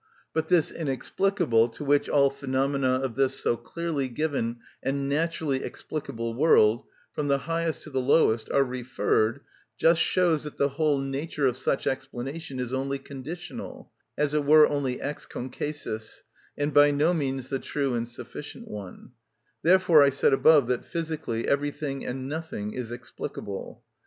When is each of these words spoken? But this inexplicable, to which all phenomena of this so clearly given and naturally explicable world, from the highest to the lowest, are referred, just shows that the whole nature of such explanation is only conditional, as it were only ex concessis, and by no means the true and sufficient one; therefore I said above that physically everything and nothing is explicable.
But 0.33 0.47
this 0.47 0.71
inexplicable, 0.71 1.67
to 1.69 1.83
which 1.85 2.09
all 2.09 2.31
phenomena 2.31 2.93
of 3.01 3.13
this 3.13 3.35
so 3.35 3.55
clearly 3.55 4.09
given 4.09 4.57
and 4.81 5.07
naturally 5.07 5.61
explicable 5.63 6.33
world, 6.33 6.85
from 7.13 7.27
the 7.27 7.37
highest 7.45 7.83
to 7.83 7.91
the 7.91 8.01
lowest, 8.01 8.49
are 8.49 8.63
referred, 8.63 9.41
just 9.77 10.01
shows 10.01 10.41
that 10.43 10.57
the 10.57 10.69
whole 10.69 10.97
nature 10.97 11.45
of 11.45 11.55
such 11.55 11.85
explanation 11.85 12.57
is 12.57 12.73
only 12.73 12.97
conditional, 12.97 13.91
as 14.17 14.33
it 14.33 14.43
were 14.43 14.67
only 14.67 14.99
ex 14.99 15.27
concessis, 15.27 16.23
and 16.57 16.73
by 16.73 16.89
no 16.89 17.13
means 17.13 17.49
the 17.49 17.59
true 17.59 17.93
and 17.93 18.09
sufficient 18.09 18.67
one; 18.67 19.11
therefore 19.61 20.01
I 20.01 20.09
said 20.09 20.33
above 20.33 20.67
that 20.69 20.83
physically 20.83 21.47
everything 21.47 22.03
and 22.07 22.27
nothing 22.27 22.73
is 22.73 22.89
explicable. 22.91 23.83